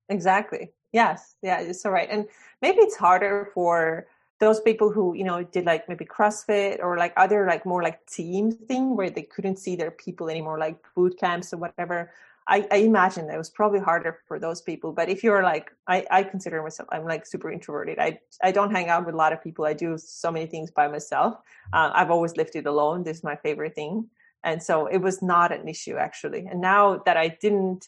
[0.09, 0.71] Exactly.
[0.91, 1.35] Yes.
[1.41, 2.27] Yeah you're so right and
[2.61, 4.07] maybe it's harder for
[4.39, 8.05] those people who you know did like maybe crossfit or like other like more like
[8.07, 12.11] team thing where they couldn't see their people anymore like boot camps or whatever
[12.47, 14.91] I, I imagine it was probably harder for those people.
[14.91, 17.99] But if you're like, I, I consider myself, I'm like super introverted.
[17.99, 19.65] I, I don't hang out with a lot of people.
[19.65, 21.35] I do so many things by myself.
[21.71, 23.03] Uh, I've always lifted alone.
[23.03, 24.09] This is my favorite thing.
[24.43, 26.45] And so it was not an issue actually.
[26.49, 27.87] And now that I didn't,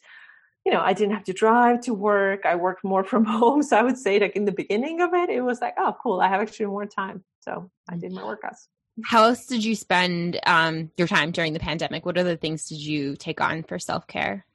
[0.65, 2.45] you know, I didn't have to drive to work.
[2.45, 3.61] I worked more from home.
[3.61, 6.21] So I would say like in the beginning of it, it was like, oh, cool.
[6.21, 7.23] I have actually more time.
[7.41, 8.67] So I did my workouts.
[9.03, 12.05] How else did you spend um, your time during the pandemic?
[12.05, 14.45] What other things did you take on for self care?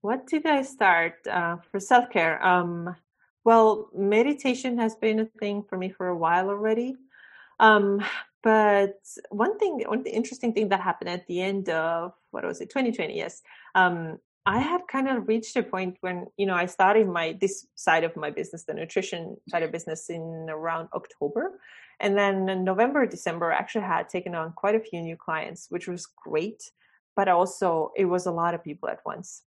[0.00, 2.44] What did I start uh, for self care?
[2.44, 2.96] Um,
[3.44, 6.96] well, meditation has been a thing for me for a while already.
[7.60, 8.04] Um,
[8.42, 9.00] but
[9.30, 13.16] one thing, one interesting thing that happened at the end of what was it, 2020?
[13.16, 13.42] Yes,
[13.74, 17.66] um, I had kind of reached a point when you know I started my this
[17.74, 21.60] side of my business, the nutrition side of business, in around October,
[22.00, 25.66] and then in November, December, I actually had taken on quite a few new clients,
[25.68, 26.70] which was great.
[27.16, 29.42] But also, it was a lot of people at once.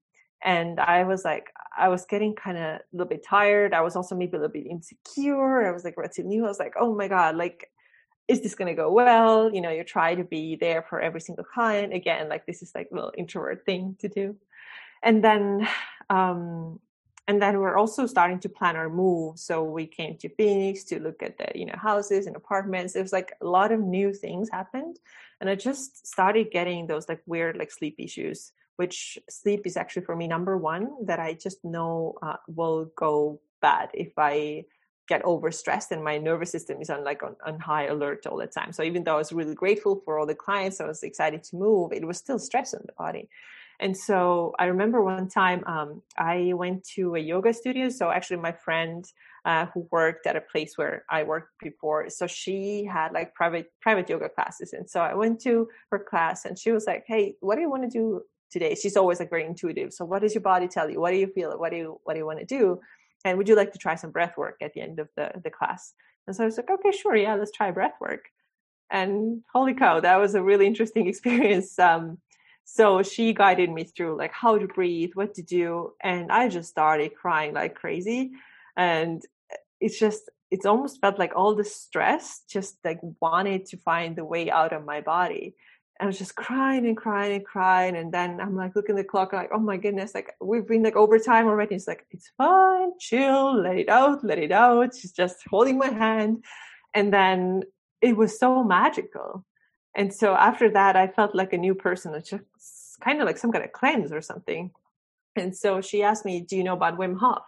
[0.43, 3.73] And I was like, I was getting kind of a little bit tired.
[3.73, 5.67] I was also maybe a little bit insecure.
[5.67, 6.45] I was like, what's new?
[6.45, 7.69] I was like, oh my God, like,
[8.27, 9.53] is this going to go well?
[9.53, 11.93] You know, you try to be there for every single client.
[11.93, 14.35] Again, like this is like a little introvert thing to do.
[15.03, 15.67] And then
[16.09, 16.79] um,
[17.27, 19.37] and then we're also starting to plan our move.
[19.37, 22.95] So we came to phoenix to look at the you know houses and apartments.
[22.95, 24.97] It was like a lot of new things happened.
[25.39, 30.05] And i just started getting those like weird like sleep issues which sleep is actually
[30.05, 34.63] for me number one that i just know uh, will go bad if i
[35.07, 38.45] get overstressed and my nervous system is on like on, on high alert all the
[38.45, 38.73] time.
[38.73, 41.55] So even though i was really grateful for all the clients i was excited to
[41.55, 43.29] move it was still stress on the body
[43.79, 47.89] and so I remember one time um, I went to a yoga studio.
[47.89, 49.05] So actually, my friend
[49.45, 53.71] uh, who worked at a place where I worked before, so she had like private
[53.81, 54.73] private yoga classes.
[54.73, 57.69] And so I went to her class, and she was like, "Hey, what do you
[57.69, 59.93] want to do today?" She's always like very intuitive.
[59.93, 60.99] So what does your body tell you?
[60.99, 61.57] What do you feel?
[61.59, 62.79] What do you what do you want to do?
[63.25, 65.51] And would you like to try some breath work at the end of the the
[65.51, 65.93] class?
[66.25, 68.25] And so I was like, "Okay, sure, yeah, let's try breath work."
[68.89, 71.77] And holy cow, that was a really interesting experience.
[71.77, 72.17] Um,
[72.69, 75.93] so she guided me through like how to breathe, what to do.
[76.03, 78.31] And I just started crying like crazy.
[78.75, 79.23] And
[79.79, 84.25] it's just, it's almost felt like all the stress just like wanted to find the
[84.25, 85.55] way out of my body.
[86.01, 87.95] I was just crying and crying and crying.
[87.95, 90.83] And then I'm like looking at the clock, like, oh my goodness, like we've been
[90.83, 91.75] like over time already.
[91.75, 94.93] It's like, it's fine, chill, let it out, let it out.
[94.93, 96.43] She's just holding my hand.
[96.93, 97.63] And then
[98.01, 99.45] it was so magical
[99.97, 102.13] and so after that, I felt like a new person.
[102.13, 104.71] It's kind of like some kind of cleanse or something.
[105.35, 107.43] And so she asked me, Do you know about Wim Hof?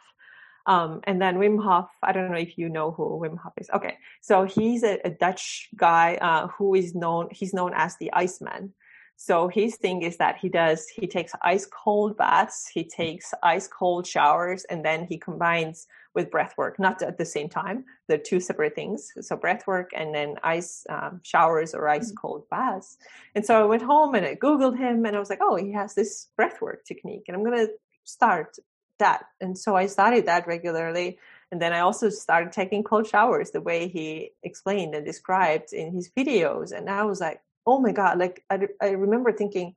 [0.65, 3.69] Um, and then Wim Hof, I don't know if you know who Wim Hof is.
[3.73, 7.29] Okay, so he's a, a Dutch guy uh, who is known.
[7.31, 8.73] He's known as the Iceman.
[9.15, 13.67] So his thing is that he does, he takes ice cold baths, he takes ice
[13.67, 15.87] cold showers, and then he combines
[16.19, 17.85] with breath work, not at the same time.
[18.07, 19.11] They're two separate things.
[19.21, 22.17] So breath work and then ice um, showers or ice mm-hmm.
[22.21, 22.97] cold baths.
[23.35, 25.71] And so I went home and I Googled him and I was like, oh, he
[25.71, 27.71] has this breath work technique and I'm going to
[28.03, 28.57] start
[28.97, 29.23] that.
[29.39, 31.17] And so I started that regularly.
[31.51, 35.93] And then I also started taking cold showers the way he explained and described in
[35.93, 36.73] his videos.
[36.73, 39.75] And I was like, oh my god like I, I remember thinking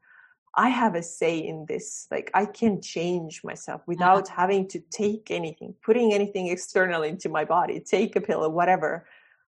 [0.55, 2.07] I have a say in this.
[2.11, 4.41] Like I can change myself without uh-huh.
[4.43, 9.07] having to take anything, putting anything external into my body, take a pill or whatever.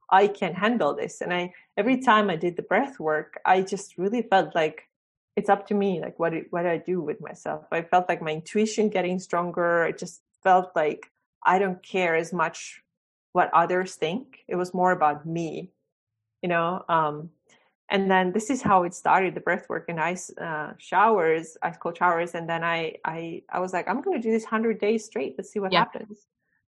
[0.10, 1.22] I can handle this.
[1.22, 4.88] And I every time I did the breath work, I just really felt like
[5.36, 6.00] it's up to me.
[6.00, 7.66] Like what what I do with myself.
[7.72, 9.84] I felt like my intuition getting stronger.
[9.84, 11.12] I just felt like
[11.46, 12.82] I don't care as much
[13.34, 14.40] what others think.
[14.48, 15.72] It was more about me,
[16.42, 16.86] you know.
[16.88, 17.32] Um,
[17.94, 21.78] and then this is how it started the breath work and ice uh, showers ice
[21.78, 22.34] cold showers.
[22.34, 25.36] And then i i i was like i'm going to do this 100 days straight.
[25.38, 25.80] Let's see what yeah.
[25.80, 26.26] happens.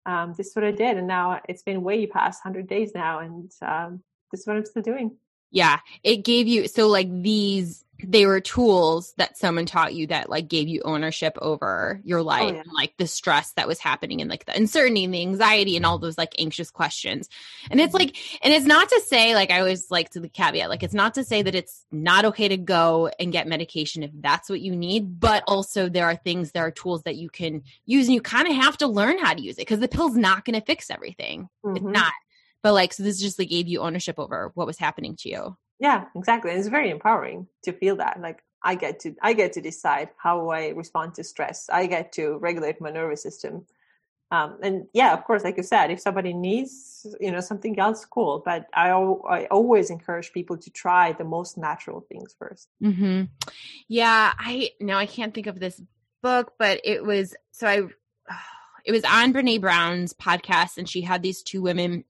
[0.06, 0.96] Um, this is what i did.
[0.96, 3.20] And now it's been way past 100 days now.
[3.20, 4.02] And um,
[4.32, 5.16] this is what i'm still doing
[5.50, 10.30] yeah it gave you so like these they were tools that someone taught you that
[10.30, 12.60] like gave you ownership over your oh, life oh, yeah.
[12.60, 15.84] and like the stress that was happening and like the uncertainty and the anxiety and
[15.84, 17.28] all those like anxious questions.
[17.70, 18.04] And it's mm-hmm.
[18.04, 20.94] like, and it's not to say, like, I always like to the caveat, like, it's
[20.94, 24.60] not to say that it's not okay to go and get medication if that's what
[24.60, 28.14] you need, but also there are things, there are tools that you can use and
[28.14, 30.58] you kind of have to learn how to use it because the pill's not going
[30.58, 31.48] to fix everything.
[31.64, 31.76] Mm-hmm.
[31.76, 32.12] It's not.
[32.62, 35.56] But like, so this just like gave you ownership over what was happening to you.
[35.78, 36.50] Yeah, exactly.
[36.52, 38.20] It's very empowering to feel that.
[38.20, 41.68] Like I get to I get to decide how I respond to stress.
[41.70, 43.66] I get to regulate my nervous system.
[44.32, 48.04] Um, and yeah, of course, like you said, if somebody needs you know something else,
[48.04, 48.42] cool.
[48.44, 53.22] But I I always encourage people to try the most natural things 1st mm-hmm.
[53.88, 55.80] Yeah, I no, I can't think of this
[56.22, 57.82] book, but it was so I.
[58.82, 62.02] It was on Brene Brown's podcast, and she had these two women,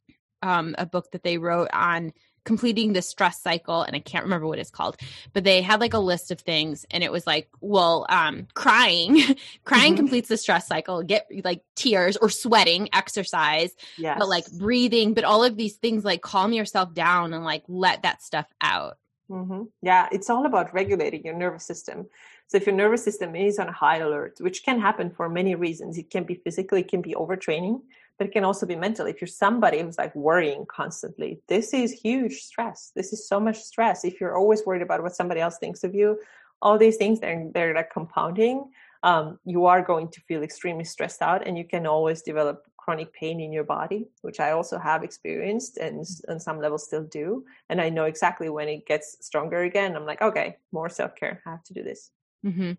[0.43, 2.13] um, a book that they wrote on
[2.45, 4.97] completing the stress cycle and i can't remember what it's called
[5.33, 9.23] but they had like a list of things and it was like well um crying
[9.65, 9.97] crying mm-hmm.
[9.97, 14.17] completes the stress cycle get like tears or sweating exercise yes.
[14.19, 18.03] but like breathing but all of these things like calm yourself down and like let
[18.03, 18.97] that stuff out
[19.31, 19.65] mm-hmm.
[19.83, 22.07] yeah it's all about regulating your nervous system
[22.47, 25.99] so if your nervous system is on high alert which can happen for many reasons
[25.99, 27.83] it can be physically it can be overtraining
[28.21, 29.07] but it can also be mental.
[29.07, 32.93] If you're somebody who's like worrying constantly, this is huge stress.
[32.95, 34.05] This is so much stress.
[34.05, 36.21] If you're always worried about what somebody else thinks of you,
[36.61, 38.71] all these things they're they're like compounding.
[39.03, 43.11] Um, you are going to feel extremely stressed out, and you can always develop chronic
[43.15, 47.47] pain in your body, which I also have experienced and on some levels still do.
[47.71, 49.97] And I know exactly when it gets stronger again.
[49.97, 51.41] I'm like, okay, more self care.
[51.47, 52.11] I have to do this.
[52.45, 52.73] Mm-hmm.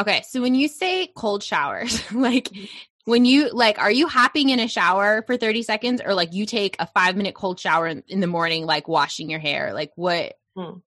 [0.00, 2.64] Okay, so when you say cold showers, like mm-hmm
[3.08, 6.44] when you like are you hopping in a shower for 30 seconds or like you
[6.44, 9.72] take a five minute cold shower in, in the morning like washing your hair?
[9.72, 10.34] Like what?
[10.54, 10.78] Hmm.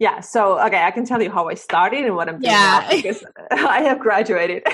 [0.00, 2.88] yeah so okay i can tell you how i started and what i'm doing yeah.
[2.94, 4.64] because i have graduated.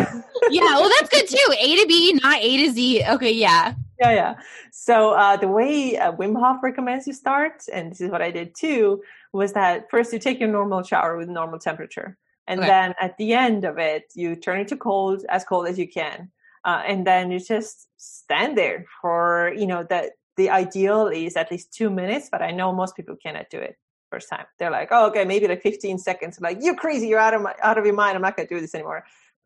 [0.51, 1.55] Yeah well that's good too.
[1.61, 3.05] A to b not a to z.
[3.11, 3.75] Okay yeah.
[4.01, 4.35] Yeah yeah.
[4.73, 8.31] So uh, the way uh, wim hof recommends you start and this is what i
[8.31, 9.03] did too
[9.33, 12.17] was that first you take your normal shower with normal temperature
[12.49, 12.69] and okay.
[12.69, 15.89] then at the end of it you turn it to cold as cold as you
[15.89, 16.31] can
[16.67, 21.51] uh, and then you just stand there for you know that the ideal is at
[21.51, 23.77] least two minutes but i know most people cannot do it
[24.11, 24.47] first time.
[24.59, 26.41] They're like oh okay maybe like 15 seconds.
[26.41, 28.61] Like you're crazy you're out of my out of your mind i'm not to do
[28.61, 29.05] this anymore.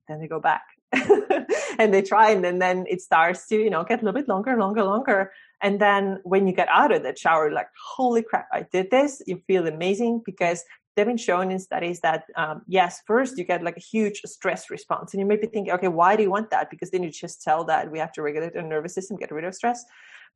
[0.09, 0.63] Then they go back
[1.79, 4.29] and they try and then, then it starts to you know get a little bit
[4.29, 5.33] longer longer longer.
[5.63, 9.23] And then when you get out of that shower like holy crap i did this
[9.27, 10.65] you feel amazing because
[11.01, 14.69] they've been shown in studies that um, yes first you get like a huge stress
[14.69, 16.69] response and you may be thinking okay why do you want that?
[16.69, 19.45] Because then you just tell that we have to regulate our nervous system get rid
[19.45, 19.83] of stress.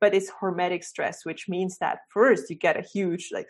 [0.01, 3.47] But it's hormetic stress which means that first you get a huge like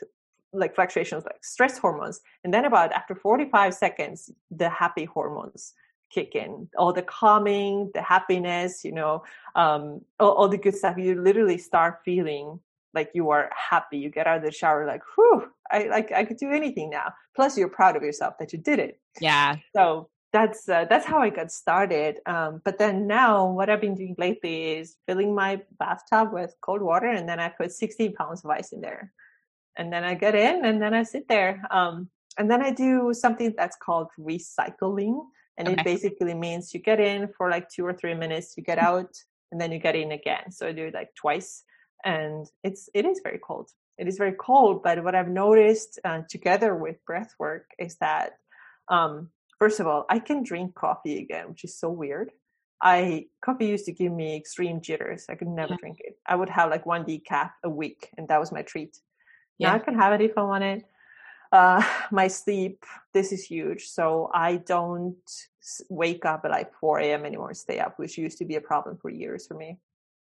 [0.52, 5.74] like fluctuations like stress hormones and then about after 45 seconds the happy hormones
[6.12, 6.68] kick in.
[6.78, 9.24] All the calming the happiness you know
[9.56, 12.60] um, all, all the good stuff you literally start feeling
[12.96, 16.24] like you are happy you get out of the shower like whew i like i
[16.26, 17.14] could do anything now.
[17.36, 19.00] Plus you're proud of yourself that you did it.
[19.20, 19.58] Yeah.
[19.76, 23.96] So that's uh, that's how i got started um, but then now what i've been
[23.96, 28.44] doing lately is filling my bathtub with cold water and then i put 16 pounds
[28.44, 29.14] of ice in there.
[29.78, 33.14] And then i get in and then i sit there um, and then i do
[33.14, 35.16] something that's called recycling
[35.58, 35.80] and okay.
[35.80, 39.12] it basically means you get in for like two or three minutes you get out
[39.52, 40.52] and then you get in again.
[40.52, 41.64] So i do it like twice
[42.04, 43.70] and it's it is very cold.
[43.98, 48.34] It is very cold but what i've noticed uh, together with breath work is that
[48.90, 52.32] um, first of all i can drink coffee again which is so weird.
[52.82, 55.26] I coffee used to give me extreme jitters.
[55.30, 55.78] I could never yeah.
[55.80, 56.18] drink it.
[56.28, 58.98] I would have like one decaf a week and that was my treat.
[59.58, 59.70] Yeah.
[59.70, 60.84] now i can have it if i want it.
[61.52, 61.82] Uh,
[62.12, 63.88] my sleep this is huge.
[63.88, 65.26] So i don't
[65.90, 68.98] wake up at like 4 a.m anymore stay up which used to be a problem
[69.02, 69.80] for years for me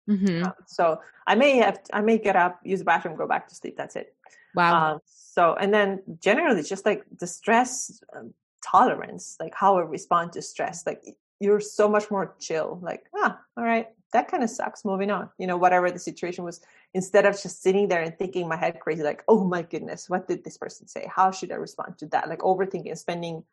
[0.09, 0.45] Mm-hmm.
[0.45, 3.55] Um, so I may have I may get up, use the bathroom, go back to
[3.55, 3.77] sleep.
[3.77, 4.15] That's it.
[4.55, 4.93] Wow.
[4.93, 8.33] Um, so and then generally, just like the stress um,
[8.65, 10.85] tolerance, like how I respond to stress.
[10.85, 11.03] Like
[11.39, 12.79] you're so much more chill.
[12.81, 14.85] Like, ah, all right, that kind of sucks.
[14.85, 15.29] Moving on.
[15.37, 16.61] You know, whatever the situation was,
[16.93, 20.27] instead of just sitting there and thinking my head crazy, like, oh my goodness, what
[20.27, 21.09] did this person say?
[21.09, 22.27] How should I respond to that?
[22.27, 23.43] Like overthinking, spending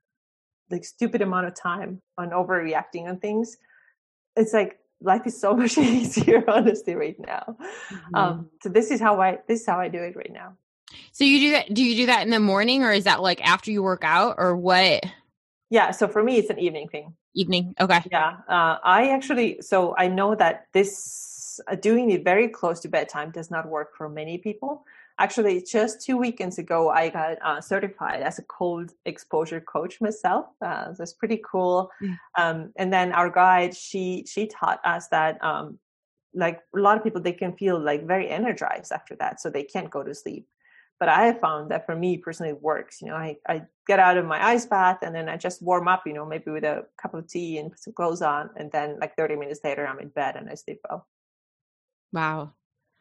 [0.71, 3.57] like stupid amount of time on overreacting on things.
[4.37, 7.57] It's like life is so much easier, honestly, right now.
[7.93, 8.15] Mm-hmm.
[8.15, 10.57] Um, so this is how I this is how I do it right now.
[11.13, 11.73] So you do that?
[11.73, 14.37] Do you do that in the morning, or is that like after you work out,
[14.39, 15.05] or what?
[15.71, 15.93] Yeah.
[15.93, 17.15] So for me, it's an evening thing.
[17.35, 17.75] Evening.
[17.81, 18.03] Okay.
[18.11, 18.39] Yeah.
[18.49, 19.61] Uh, I actually.
[19.61, 23.97] So I know that this uh, doing it very close to bedtime does not work
[23.97, 24.85] for many people.
[25.21, 30.47] Actually, just two weekends ago, I got uh, certified as a cold exposure coach myself.
[30.65, 31.91] Uh, that's pretty cool.
[32.39, 35.79] Um, and then our guide, she she taught us that um,
[36.35, 39.65] like a lot of people, they can feel like very energized after that, so they
[39.65, 40.47] can't go to sleep
[41.01, 43.01] but I have found that for me personally it works.
[43.01, 45.89] You know, I, I get out of my ice bath and then I just warm
[45.89, 48.51] up, you know, maybe with a cup of tea and put some clothes on.
[48.57, 51.09] And then like 30 minutes later, I'm in bed and I sleep well.
[52.13, 52.53] Wow.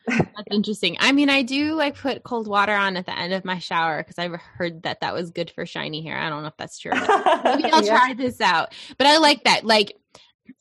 [0.08, 0.98] That's interesting.
[1.00, 4.00] I mean, I do like put cold water on at the end of my shower
[4.00, 6.18] because I've heard that that was good for shiny hair.
[6.18, 6.92] I don't know if that's true.
[6.94, 7.06] Maybe
[7.72, 7.98] I'll yeah.
[7.98, 8.74] try this out.
[8.98, 9.66] But I like that.
[9.66, 9.96] Like,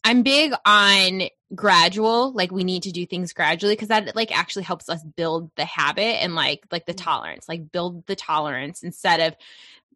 [0.05, 1.23] I'm big on
[1.55, 5.51] gradual like we need to do things gradually because that like actually helps us build
[5.57, 7.05] the habit and like like the mm-hmm.
[7.05, 9.35] tolerance like build the tolerance instead of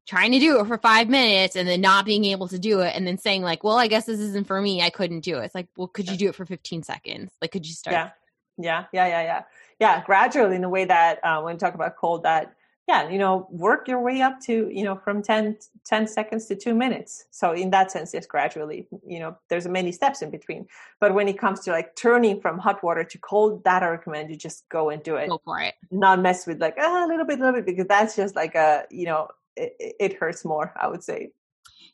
[0.06, 2.96] trying to do it for five minutes and then not being able to do it
[2.96, 5.44] and then saying like well i guess this isn't for me i couldn't do it
[5.44, 8.10] it's like well could you do it for 15 seconds like could you start yeah
[8.58, 9.42] yeah yeah yeah yeah.
[9.80, 12.54] Yeah gradually in the way that uh, when we talk about cold that
[12.88, 16.56] yeah you know work your way up to you know from 10 10 seconds to
[16.56, 17.24] 2 minutes.
[17.30, 20.66] So in that sense yes gradually you know there's many steps in between.
[21.00, 24.30] But when it comes to like turning from hot water to cold that i recommend
[24.30, 25.28] you just go and do it.
[25.28, 25.74] Go for it.
[25.90, 28.54] Not mess with like ah, a little bit a little bit because that's just like
[28.54, 31.30] a you know it, it hurts more i would say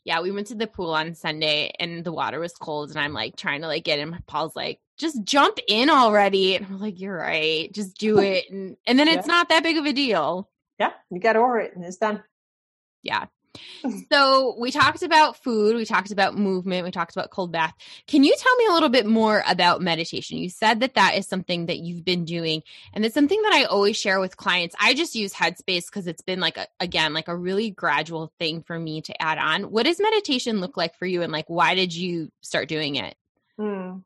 [0.05, 3.13] yeah we went to the pool on sunday and the water was cold and i'm
[3.13, 4.17] like trying to like get in.
[4.27, 6.57] Paul's like just jump in already.
[6.57, 7.73] And i'm like you're right.
[7.73, 8.51] Just do it.
[8.51, 10.49] And, and then it's not that big of a deal.
[10.79, 12.23] Yeah, you get over it and it's done.
[13.03, 13.27] Yeah.
[14.13, 17.75] so we talked about food, we talked about movement, we talked about cold bath.
[18.07, 20.39] Can you tell me a little bit more about meditation?
[20.39, 22.63] You said that that is something that you've been doing,
[22.95, 24.75] and it's something that I always share with clients.
[24.81, 28.63] I just use Headspace because it's been like a, again like a really gradual thing
[28.63, 29.71] for me to add on.
[29.71, 33.17] What does meditation look like for you, and like why did you start doing it?
[33.59, 33.99] Hmm.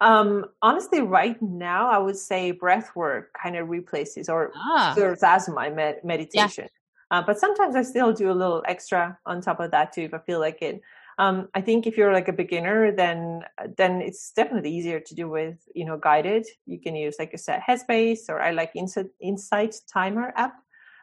[0.00, 4.92] Um, honestly, right now, I would say breath work kind of replaces or ah.
[4.94, 6.64] serves as my med- meditation.
[6.64, 6.83] Yeah.
[7.10, 10.14] Uh, but sometimes I still do a little extra on top of that too if
[10.14, 10.80] I feel like it.
[11.18, 13.42] Um, I think if you're like a beginner, then
[13.76, 16.46] then it's definitely easier to do with you know guided.
[16.66, 20.56] You can use like a set Headspace or I like Insight, Insight Timer app.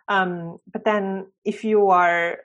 [0.10, 2.40] Um, but then if you are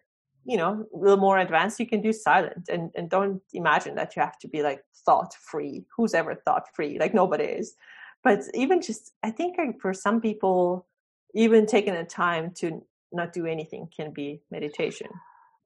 [0.46, 4.14] you know a little more advanced you can do silent and and don't imagine that
[4.14, 7.74] you have to be like thought free who's ever thought free like nobody is
[8.22, 10.86] but even just i think for some people
[11.34, 12.80] even taking the time to
[13.12, 15.08] not do anything can be meditation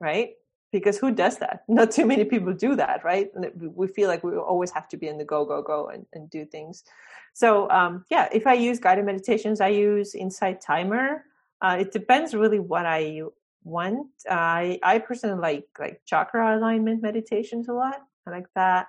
[0.01, 0.31] right
[0.73, 3.31] because who does that not too many people do that right
[3.75, 6.31] we feel like we always have to be in the go go go and, and
[6.31, 6.85] do things
[7.33, 11.25] so um, yeah if i use guided meditations i use insight timer
[11.63, 13.23] uh, it depends really what i
[13.65, 14.07] want.
[14.29, 18.03] I I personally like like chakra alignment meditations a lot.
[18.27, 18.87] I like that.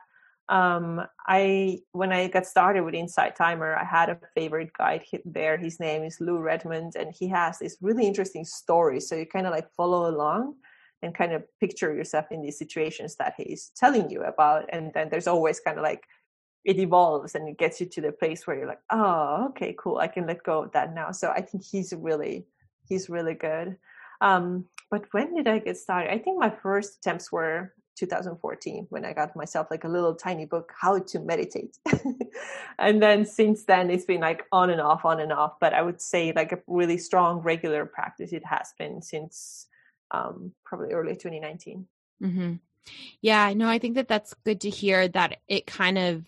[0.51, 5.57] Um, I when I got started with Insight Timer, I had a favorite guide there.
[5.57, 8.99] His name is Lou Redmond, and he has this really interesting story.
[8.99, 10.55] So you kind of like follow along
[11.01, 14.65] and kind of picture yourself in these situations that he's telling you about.
[14.73, 16.03] And then there's always kind of like
[16.65, 19.97] it evolves and it gets you to the place where you're like, oh, okay, cool.
[19.97, 21.11] I can let go of that now.
[21.11, 22.45] So I think he's really
[22.89, 23.77] he's really good.
[24.19, 26.11] Um, but when did I get started?
[26.11, 30.45] I think my first attempts were 2014 when I got myself like a little tiny
[30.45, 31.77] book, How to Meditate.
[32.79, 35.53] and then since then, it's been like on and off, on and off.
[35.59, 39.67] But I would say like a really strong regular practice it has been since
[40.11, 41.87] um, probably early 2019.
[42.23, 42.53] Mm-hmm.
[43.21, 46.25] Yeah, no, I think that that's good to hear that it kind of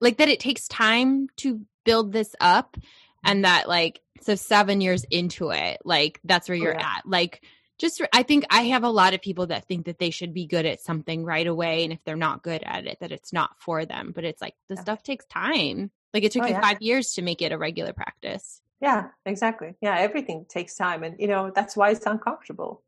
[0.00, 2.76] like that it takes time to build this up
[3.24, 6.94] and that like so seven years into it like that's where oh, you're oh, yeah.
[6.98, 7.42] at like
[7.78, 10.46] just i think i have a lot of people that think that they should be
[10.46, 13.50] good at something right away and if they're not good at it that it's not
[13.58, 14.80] for them but it's like the yeah.
[14.80, 15.90] stuff takes time.
[16.12, 16.60] Like it took oh, you yeah.
[16.60, 18.62] five years to make it a regular practice.
[18.80, 19.74] Yeah exactly.
[19.80, 22.82] Yeah everything takes time and you know that's why it's uncomfortable.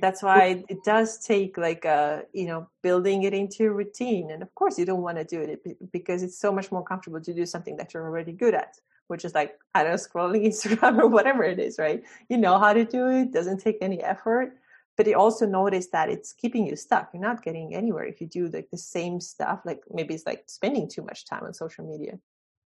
[0.00, 4.42] That's why it does take like uh you know building it into a routine and
[4.42, 7.34] of course you don't want to do it because it's so much more comfortable to
[7.34, 8.76] do something that you're already good at
[9.08, 12.02] which is like I don't know scrolling Instagram or whatever it is, right?
[12.28, 14.56] You know how to do it, doesn't take any effort.
[14.96, 18.26] but you also notice that it's keeping you stuck you're not getting anywhere if you
[18.26, 21.84] do like the same stuff like maybe it's like spending too much time on social
[21.84, 22.18] media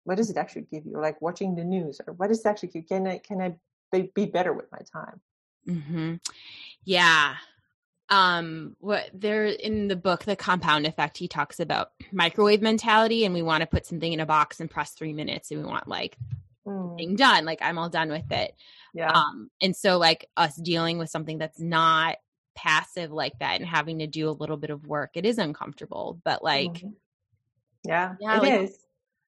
[0.04, 2.70] what does it actually give you like watching the news or what does it actually
[2.70, 3.56] give can i can i
[3.92, 5.22] be, be better with my time
[5.68, 6.16] mm-hmm.
[6.84, 7.36] yeah
[8.10, 13.34] um what there in the book the compound effect he talks about microwave mentality and
[13.34, 15.88] we want to put something in a box and press three minutes and we want
[15.88, 16.16] like
[16.68, 16.98] mm.
[16.98, 18.56] thing done like i'm all done with it
[18.94, 22.18] yeah um and so like us dealing with something that's not
[22.56, 26.20] passive like that and having to do a little bit of work it is uncomfortable
[26.24, 26.90] but like mm-hmm.
[27.84, 28.86] yeah, yeah it like, is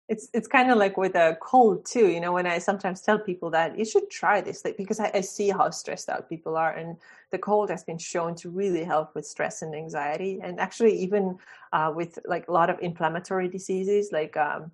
[0.10, 3.20] it's it's kind of like with a cold too you know when i sometimes tell
[3.20, 6.56] people that you should try this like because I, I, see how stressed out people
[6.56, 6.98] are and
[7.32, 11.38] the cold has been shown to really help with stress and anxiety and actually even
[11.74, 14.72] uh, with like a lot of inflammatory diseases like um,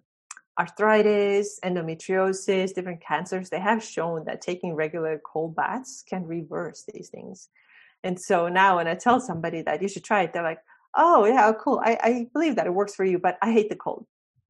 [0.59, 7.09] arthritis endometriosis different cancers they have shown that taking regular cold baths can reverse these
[7.09, 7.49] things
[8.03, 10.59] and so now when i tell somebody that you should try it they're like
[10.95, 13.75] oh yeah cool i, I believe that it works for you but i hate the
[13.75, 14.05] cold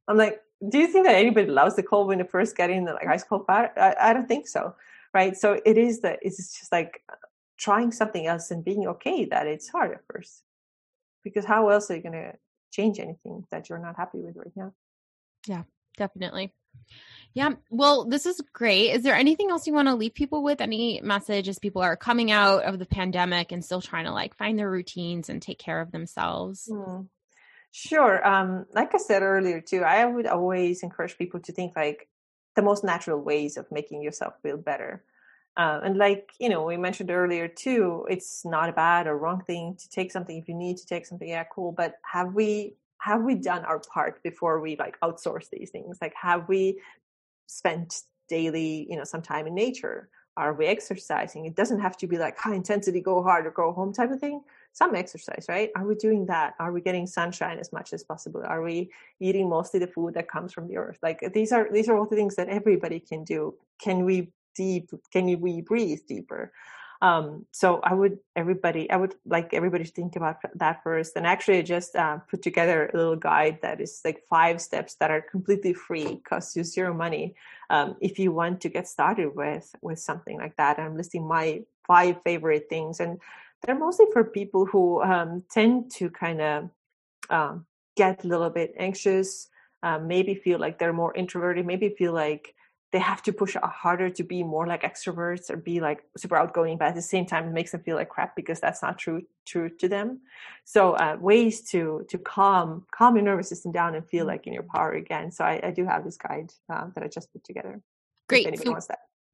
[0.08, 2.86] i'm like do you think that anybody loves the cold when they first get in
[2.86, 3.72] the like ice cold bath?
[3.78, 4.76] I, I don't think so,
[5.14, 5.36] right?
[5.36, 7.02] So it is that it's just like
[7.58, 10.44] trying something else and being okay that it's hard at first,
[11.24, 12.34] because how else are you going to
[12.72, 14.74] change anything that you're not happy with right now?
[15.48, 15.64] Yeah,
[15.98, 16.54] definitely.
[17.34, 17.52] Yeah.
[17.70, 18.92] Well, this is great.
[18.92, 20.62] Is there anything else you want to leave people with?
[20.62, 24.36] Any message as people are coming out of the pandemic and still trying to like
[24.36, 26.68] find their routines and take care of themselves?
[26.72, 27.08] Mm.
[27.72, 28.26] Sure.
[28.28, 32.08] Um, like I said earlier too, I would always encourage people to think like
[32.56, 35.04] the most natural ways of making yourself feel better.
[35.56, 39.42] Uh, and like you know, we mentioned earlier too, it's not a bad or wrong
[39.46, 41.30] thing to take something if you need to take something.
[41.30, 41.72] Yeah, cool.
[41.72, 45.98] But have we have we done our part before we like outsource these things?
[46.02, 46.80] Like, have we
[47.48, 50.10] spent daily, you know, some time in nature?
[50.36, 51.46] Are we exercising?
[51.46, 54.20] It doesn't have to be like high intensity, go hard or go home type of
[54.20, 54.42] thing
[54.74, 55.70] some exercise, right?
[55.76, 56.56] Are we doing that?
[56.60, 58.44] Are we getting sunshine as much as possible?
[58.46, 58.90] Are we
[59.20, 60.98] eating mostly the food that comes from the earth?
[61.02, 63.54] Like these are these are all the things that everybody can do.
[63.80, 64.90] Can we deep?
[65.12, 66.52] Can we breathe deeper?
[67.02, 71.18] Um, so I would everybody I would like everybody to think about that first.
[71.18, 74.96] And actually, I just uh, put together a little guide that is like five steps
[74.96, 77.36] that are completely free, cost you zero money.
[77.70, 81.64] Um, if you want to get started with with something like that, I'm listing my
[81.86, 83.20] five favorite things and
[83.66, 86.70] they're mostly for people who um, tend to kind of
[87.30, 89.50] um, get a little bit anxious,
[89.84, 92.56] um, maybe feel like they're more introverted, maybe feel like
[92.94, 96.78] they have to push harder to be more like extroverts or be like super outgoing,
[96.78, 99.24] but at the same time, it makes them feel like crap because that's not true
[99.48, 100.22] true to them.
[100.64, 104.28] So uh, ways to to calm calm your nervous system down and feel mm.
[104.28, 105.32] like in your power again.
[105.32, 107.82] So I, I do have this guide uh, that I just put together.
[108.30, 108.58] Great.
[108.60, 108.78] So,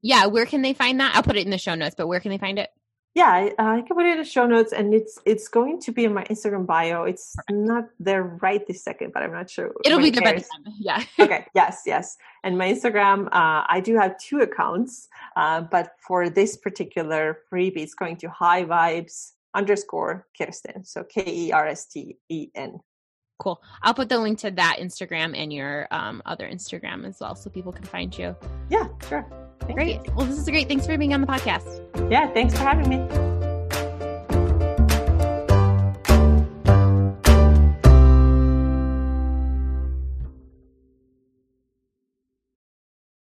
[0.01, 1.13] yeah, where can they find that?
[1.15, 2.69] I'll put it in the show notes, but where can they find it?
[3.15, 5.79] Yeah I, uh, I, can put it in the show notes and it's it's going
[5.81, 7.03] to be in my instagram bio.
[7.03, 10.41] It's not there right this second but i'm not sure it'll be there by the
[10.41, 11.03] time yeah.
[11.19, 12.17] Okay yes yes.
[12.43, 17.77] And my instagram uh, i do have two accounts uh, but for this particular freebie
[17.77, 20.83] it's going to high vibes underscore kirsten.
[20.83, 22.79] So k-e-r-s-t-e-n
[23.39, 23.61] cool.
[23.81, 27.49] I'll put the link to that instagram and your um, other instagram as well so
[27.49, 28.35] people can find you.
[28.69, 30.05] Yeah sure Thank great.
[30.05, 30.13] You.
[30.15, 30.67] Well, this is great.
[30.67, 32.11] Thanks for being on the podcast.
[32.11, 33.48] Yeah, thanks for having me.